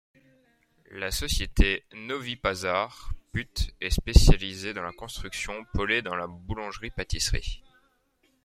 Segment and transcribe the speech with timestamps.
[0.89, 7.61] La société Novi Pazar put est spécialisée dans la construction, Polet dans la boulangerie-pâtisserie.